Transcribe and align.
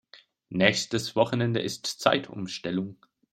Nächstes 0.49 1.15
Wochenende 1.15 1.59
ist 1.59 1.85
Zeitumstellung. 1.85 2.97